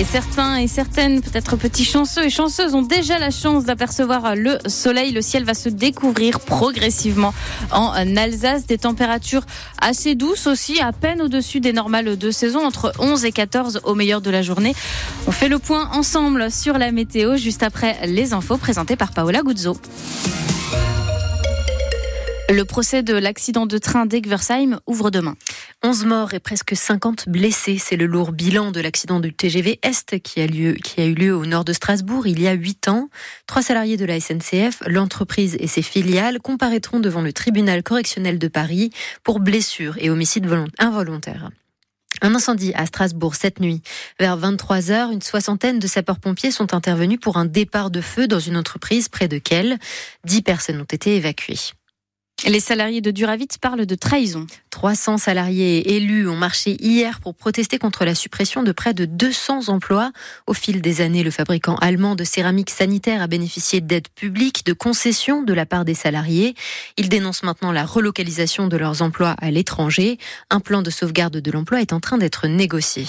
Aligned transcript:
Et 0.00 0.04
certains 0.04 0.56
et 0.56 0.66
certaines, 0.66 1.20
peut-être 1.20 1.56
petits 1.56 1.84
chanceux 1.84 2.24
et 2.24 2.30
chanceuses, 2.30 2.74
ont 2.74 2.80
déjà 2.80 3.18
la 3.18 3.30
chance 3.30 3.64
d'apercevoir 3.64 4.34
le 4.34 4.56
soleil. 4.64 5.12
Le 5.12 5.20
ciel 5.20 5.44
va 5.44 5.52
se 5.52 5.68
découvrir 5.68 6.40
progressivement 6.40 7.34
en 7.70 7.92
Alsace. 8.16 8.64
Des 8.64 8.78
températures 8.78 9.44
assez 9.78 10.14
douces 10.14 10.46
aussi, 10.46 10.80
à 10.80 10.92
peine 10.92 11.20
au-dessus 11.20 11.60
des 11.60 11.74
normales 11.74 12.16
de 12.16 12.30
saison, 12.30 12.64
entre 12.64 12.94
11 12.98 13.26
et 13.26 13.32
14 13.32 13.82
au 13.84 13.94
meilleur 13.94 14.22
de 14.22 14.30
la 14.30 14.40
journée. 14.40 14.74
On 15.26 15.32
fait 15.32 15.50
le 15.50 15.58
point 15.58 15.90
ensemble 15.92 16.50
sur 16.50 16.78
la 16.78 16.92
météo 16.92 17.36
juste 17.36 17.62
après 17.62 17.98
les 18.06 18.32
infos 18.32 18.56
présentées 18.56 18.96
par 18.96 19.12
Paola 19.12 19.42
Guzzo. 19.42 19.76
Le 22.50 22.64
procès 22.64 23.04
de 23.04 23.14
l'accident 23.14 23.64
de 23.64 23.78
train 23.78 24.06
d'Egversheim 24.06 24.80
ouvre 24.88 25.10
demain. 25.10 25.36
11 25.84 26.04
morts 26.06 26.34
et 26.34 26.40
presque 26.40 26.74
50 26.74 27.28
blessés. 27.28 27.78
C'est 27.78 27.94
le 27.94 28.06
lourd 28.06 28.32
bilan 28.32 28.72
de 28.72 28.80
l'accident 28.80 29.20
du 29.20 29.32
TGV 29.32 29.78
Est 29.84 30.18
qui 30.18 30.40
a, 30.40 30.46
eu 30.46 31.14
lieu 31.14 31.36
au 31.36 31.46
nord 31.46 31.64
de 31.64 31.72
Strasbourg 31.72 32.26
il 32.26 32.40
y 32.40 32.48
a 32.48 32.52
8 32.52 32.88
ans. 32.88 33.08
Trois 33.46 33.62
salariés 33.62 33.96
de 33.96 34.04
la 34.04 34.18
SNCF, 34.18 34.82
l'entreprise 34.88 35.56
et 35.60 35.68
ses 35.68 35.82
filiales 35.82 36.40
comparaîtront 36.40 36.98
devant 36.98 37.22
le 37.22 37.32
tribunal 37.32 37.84
correctionnel 37.84 38.40
de 38.40 38.48
Paris 38.48 38.90
pour 39.22 39.38
blessures 39.38 39.94
et 39.98 40.10
homicide 40.10 40.48
involontaire. 40.80 41.50
Un 42.20 42.34
incendie 42.34 42.72
à 42.74 42.84
Strasbourg 42.84 43.36
cette 43.36 43.60
nuit. 43.60 43.80
Vers 44.18 44.36
23 44.36 44.90
heures, 44.90 45.12
une 45.12 45.22
soixantaine 45.22 45.78
de 45.78 45.86
sapeurs-pompiers 45.86 46.50
sont 46.50 46.74
intervenus 46.74 47.20
pour 47.20 47.36
un 47.36 47.44
départ 47.44 47.92
de 47.92 48.00
feu 48.00 48.26
dans 48.26 48.40
une 48.40 48.56
entreprise 48.56 49.08
près 49.08 49.28
de 49.28 49.38
Kiel. 49.38 49.78
Dix 50.24 50.42
personnes 50.42 50.80
ont 50.80 50.84
été 50.84 51.14
évacuées. 51.14 51.60
Les 52.46 52.60
salariés 52.60 53.02
de 53.02 53.10
Duravit 53.10 53.48
parlent 53.60 53.84
de 53.84 53.94
trahison. 53.94 54.46
300 54.70 55.18
salariés 55.18 55.96
élus 55.96 56.26
ont 56.26 56.36
marché 56.36 56.76
hier 56.80 57.20
pour 57.20 57.34
protester 57.34 57.78
contre 57.78 58.06
la 58.06 58.14
suppression 58.14 58.62
de 58.62 58.72
près 58.72 58.94
de 58.94 59.04
200 59.04 59.68
emplois. 59.68 60.10
Au 60.46 60.54
fil 60.54 60.80
des 60.80 61.02
années, 61.02 61.22
le 61.22 61.30
fabricant 61.30 61.74
allemand 61.76 62.14
de 62.14 62.24
céramique 62.24 62.70
sanitaire 62.70 63.20
a 63.20 63.26
bénéficié 63.26 63.82
d'aides 63.82 64.08
publiques, 64.14 64.64
de 64.64 64.72
concessions 64.72 65.42
de 65.42 65.52
la 65.52 65.66
part 65.66 65.84
des 65.84 65.94
salariés. 65.94 66.54
Ils 66.96 67.10
dénoncent 67.10 67.42
maintenant 67.42 67.72
la 67.72 67.84
relocalisation 67.84 68.68
de 68.68 68.76
leurs 68.78 69.02
emplois 69.02 69.34
à 69.38 69.50
l'étranger. 69.50 70.16
Un 70.48 70.60
plan 70.60 70.80
de 70.80 70.90
sauvegarde 70.90 71.36
de 71.36 71.50
l'emploi 71.50 71.82
est 71.82 71.92
en 71.92 72.00
train 72.00 72.16
d'être 72.16 72.46
négocié. 72.46 73.04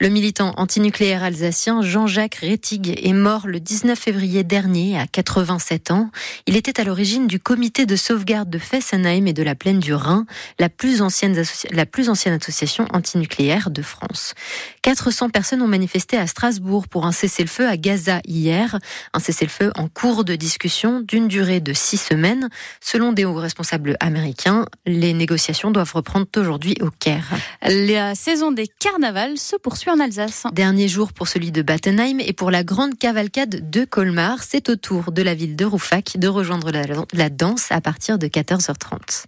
Le 0.00 0.08
militant 0.08 0.54
antinucléaire 0.56 1.24
alsacien 1.24 1.82
Jean-Jacques 1.82 2.36
Rettig 2.36 2.98
est 3.04 3.12
mort 3.12 3.46
le 3.46 3.60
19 3.60 3.98
février 3.98 4.44
dernier 4.44 4.98
à 4.98 5.06
87 5.06 5.90
ans. 5.90 6.10
Il 6.46 6.56
était 6.56 6.80
à 6.80 6.84
l'origine 6.84 7.26
du 7.26 7.38
comité 7.38 7.84
de 7.84 7.96
sauvegarde 7.96 8.48
de 8.48 8.61
Fessenheim 8.62 9.26
et 9.26 9.32
de 9.32 9.42
la 9.42 9.54
plaine 9.54 9.80
du 9.80 9.94
Rhin, 9.94 10.26
la 10.58 10.68
plus 10.68 11.02
ancienne, 11.02 11.40
la 11.70 11.86
plus 11.86 12.08
ancienne 12.08 12.34
association 12.34 12.86
antinucléaire 12.92 13.70
de 13.70 13.82
France. 13.82 14.34
400 14.82 15.30
personnes 15.30 15.62
ont 15.62 15.68
manifesté 15.68 16.16
à 16.16 16.26
Strasbourg 16.26 16.88
pour 16.88 17.06
un 17.06 17.12
cessez-le-feu 17.12 17.68
à 17.68 17.76
Gaza 17.76 18.20
hier, 18.26 18.78
un 19.12 19.18
cessez-le-feu 19.18 19.72
en 19.76 19.88
cours 19.88 20.24
de 20.24 20.34
discussion 20.36 21.00
d'une 21.00 21.28
durée 21.28 21.60
de 21.60 21.72
six 21.72 21.98
semaines. 21.98 22.48
Selon 22.80 23.12
des 23.12 23.24
hauts 23.24 23.34
responsables 23.34 23.96
américains, 24.00 24.66
les 24.86 25.12
négociations 25.12 25.70
doivent 25.70 25.92
reprendre 25.94 26.26
aujourd'hui 26.36 26.76
au 26.80 26.90
Caire. 26.90 27.28
La 27.62 28.14
saison 28.14 28.52
des 28.52 28.66
carnavals 28.66 29.38
se 29.38 29.56
poursuit 29.56 29.90
en 29.90 30.00
Alsace. 30.00 30.44
Dernier 30.52 30.88
jour 30.88 31.12
pour 31.12 31.28
celui 31.28 31.52
de 31.52 31.62
Battenheim 31.62 32.20
et 32.20 32.32
pour 32.32 32.50
la 32.50 32.64
grande 32.64 32.98
cavalcade 32.98 33.70
de 33.70 33.84
Colmar. 33.84 34.42
C'est 34.42 34.68
au 34.68 34.76
tour 34.76 35.12
de 35.12 35.22
la 35.22 35.34
ville 35.34 35.56
de 35.56 35.64
Roufac 35.64 36.16
de 36.16 36.28
rejoindre 36.28 36.70
la, 36.70 36.82
la 37.12 37.30
danse 37.30 37.70
à 37.70 37.80
partir 37.80 38.18
de 38.18 38.26
14 38.26 38.51
14h30. 38.52 39.24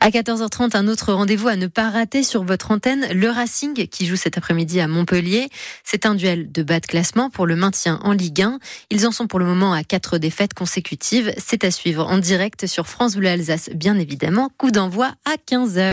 À 0.00 0.10
14h30, 0.10 0.76
un 0.76 0.88
autre 0.88 1.12
rendez-vous 1.12 1.48
à 1.48 1.56
ne 1.56 1.66
pas 1.66 1.90
rater 1.90 2.22
sur 2.22 2.44
votre 2.44 2.70
antenne, 2.70 3.06
le 3.12 3.30
Racing 3.30 3.86
qui 3.86 4.06
joue 4.06 4.16
cet 4.16 4.36
après-midi 4.36 4.80
à 4.80 4.88
Montpellier. 4.88 5.48
C'est 5.84 6.06
un 6.06 6.14
duel 6.14 6.50
de 6.52 6.62
bas 6.62 6.80
de 6.80 6.86
classement 6.86 7.30
pour 7.30 7.46
le 7.46 7.56
maintien 7.56 7.98
en 8.02 8.12
Ligue 8.12 8.42
1. 8.42 8.58
Ils 8.90 9.06
en 9.06 9.12
sont 9.12 9.26
pour 9.26 9.38
le 9.38 9.44
moment 9.44 9.72
à 9.72 9.84
quatre 9.84 10.18
défaites 10.18 10.54
consécutives. 10.54 11.32
C'est 11.38 11.64
à 11.64 11.70
suivre 11.70 12.06
en 12.06 12.18
direct 12.18 12.66
sur 12.66 12.86
France 12.86 13.16
Bleu 13.16 13.28
Alsace, 13.28 13.70
bien 13.74 13.98
évidemment. 13.98 14.50
Coup 14.58 14.70
d'envoi 14.70 15.12
à 15.24 15.36
15h. 15.36 15.86